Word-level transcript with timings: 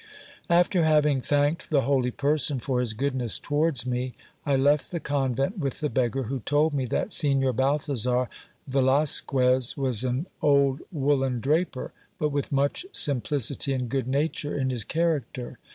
After 0.49 0.83
having 0.83 1.21
thanked 1.21 1.69
the 1.69 1.81
holy 1.81 2.09
person 2.09 2.57
for 2.57 2.79
his 2.79 2.93
goodness 2.95 3.37
towards 3.37 3.85
me, 3.85 4.15
I 4.47 4.55
left 4.55 4.89
the 4.89 4.99
convent 4.99 5.59
with 5.59 5.79
the 5.79 5.91
beggar, 5.91 6.23
who 6.23 6.39
told 6.39 6.73
me 6.73 6.85
that 6.85 7.13
Signor 7.13 7.53
Balthasar 7.53 8.27
Velasquez 8.65 9.77
was 9.77 10.03
an 10.03 10.25
old 10.41 10.81
woollen 10.91 11.39
draper, 11.39 11.91
but 12.17 12.29
with 12.29 12.51
much 12.51 12.83
simplicity 12.91 13.73
and 13.73 13.89
good 13.89 14.07
nature 14.07 14.57
in 14.57 14.71
his 14.71 14.83
character. 14.83 15.59